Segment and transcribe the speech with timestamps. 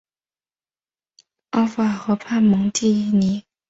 [1.51, 3.43] 阿夫尔河畔蒙蒂尼。